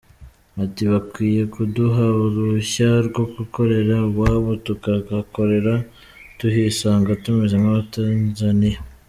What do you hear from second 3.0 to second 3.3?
rwo